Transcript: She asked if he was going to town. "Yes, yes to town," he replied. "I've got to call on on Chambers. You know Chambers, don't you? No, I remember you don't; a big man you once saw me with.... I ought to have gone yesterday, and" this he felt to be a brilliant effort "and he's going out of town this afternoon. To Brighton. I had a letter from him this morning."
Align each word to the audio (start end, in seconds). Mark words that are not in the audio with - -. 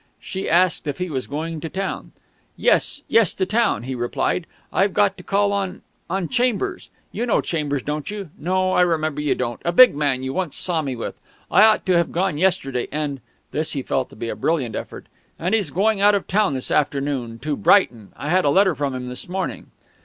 She 0.19 0.49
asked 0.49 0.87
if 0.87 0.97
he 0.97 1.11
was 1.11 1.27
going 1.27 1.59
to 1.61 1.69
town. 1.69 2.11
"Yes, 2.57 3.03
yes 3.07 3.35
to 3.35 3.45
town," 3.45 3.83
he 3.83 3.93
replied. 3.93 4.47
"I've 4.73 4.95
got 4.95 5.15
to 5.17 5.23
call 5.23 5.53
on 5.53 5.83
on 6.09 6.27
Chambers. 6.27 6.89
You 7.11 7.27
know 7.27 7.39
Chambers, 7.39 7.83
don't 7.83 8.09
you? 8.09 8.31
No, 8.35 8.71
I 8.71 8.81
remember 8.81 9.21
you 9.21 9.35
don't; 9.35 9.61
a 9.63 9.71
big 9.71 9.93
man 9.93 10.23
you 10.23 10.33
once 10.33 10.57
saw 10.57 10.81
me 10.81 10.95
with.... 10.95 11.21
I 11.51 11.61
ought 11.65 11.85
to 11.85 11.95
have 11.97 12.11
gone 12.11 12.39
yesterday, 12.39 12.87
and" 12.91 13.21
this 13.51 13.73
he 13.73 13.83
felt 13.83 14.09
to 14.09 14.15
be 14.15 14.29
a 14.29 14.35
brilliant 14.35 14.73
effort 14.75 15.05
"and 15.37 15.53
he's 15.53 15.69
going 15.69 16.01
out 16.01 16.15
of 16.15 16.25
town 16.27 16.55
this 16.55 16.71
afternoon. 16.71 17.37
To 17.37 17.55
Brighton. 17.55 18.11
I 18.17 18.29
had 18.31 18.43
a 18.43 18.49
letter 18.49 18.73
from 18.73 18.95
him 18.95 19.07
this 19.07 19.29
morning." 19.29 19.67